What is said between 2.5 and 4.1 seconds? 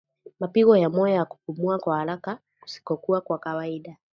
kusikokuwa kwa kawaida